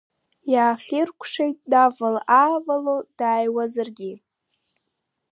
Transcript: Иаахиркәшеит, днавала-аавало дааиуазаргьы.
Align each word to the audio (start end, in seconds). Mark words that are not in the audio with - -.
Иаахиркәшеит, 0.53 1.57
днавала-аавало 1.69 2.95
дааиуазаргьы. 3.17 4.13